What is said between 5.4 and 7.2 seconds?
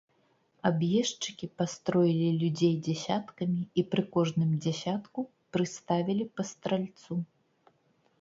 прыставілі па стральцу.